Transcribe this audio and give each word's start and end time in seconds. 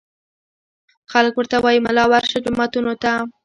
خلک 1.11 1.33
ورته 1.37 1.57
وايي 1.63 1.79
ملا 1.85 2.03
ورشه 2.11 2.37
جوماتونو 2.45 2.93
ته 3.03 3.13